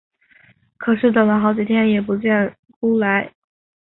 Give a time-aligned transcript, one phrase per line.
[0.77, 3.31] 可是等了好几天也不见辜来。